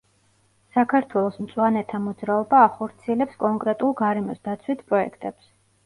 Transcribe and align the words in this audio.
საქართველოს 0.77 1.37
მწვანეთა 1.43 2.01
მოძრაობა 2.07 2.65
ახორციელებს 2.71 3.39
კონკრეტულ 3.47 3.97
გარემოსდაცვით 4.05 4.87
პროექტებს. 4.93 5.53